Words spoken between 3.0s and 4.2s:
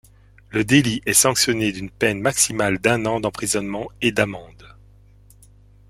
an d'emprisonnement et de